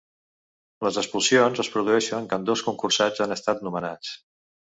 [0.87, 4.17] Les expulsions es produeixen quan dos concursants han estat nomenats.